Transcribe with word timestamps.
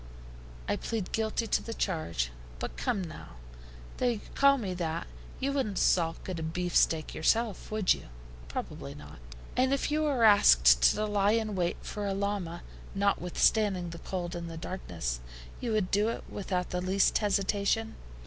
"I 0.67 0.77
plead 0.77 1.11
guilty 1.11 1.45
to 1.45 1.61
the 1.61 1.75
charge. 1.75 2.31
But 2.57 2.75
come, 2.75 3.03
now, 3.03 3.35
though 3.97 4.07
you 4.07 4.21
call 4.33 4.57
me 4.57 4.73
that, 4.73 5.05
you 5.39 5.53
wouldn't 5.53 5.77
sulk 5.77 6.27
at 6.27 6.39
a 6.39 6.41
beefsteak 6.41 7.13
yourself, 7.13 7.69
would 7.69 7.93
you?" 7.93 8.07
"Probably 8.47 8.95
not." 8.95 9.19
"And 9.55 9.71
if 9.71 9.91
you 9.91 10.01
were 10.01 10.23
asked 10.23 10.81
to 10.95 11.05
lie 11.05 11.33
in 11.33 11.53
wait 11.53 11.77
for 11.83 12.07
a 12.07 12.15
llama, 12.15 12.63
notwithstanding 12.95 13.91
the 13.91 13.99
cold 13.99 14.35
and 14.35 14.49
the 14.49 14.57
darkness, 14.57 15.19
you 15.59 15.71
would 15.73 15.91
do 15.91 16.07
it 16.09 16.23
without 16.31 16.71
the 16.71 16.81
least 16.81 17.19
hesitation?" 17.19 17.93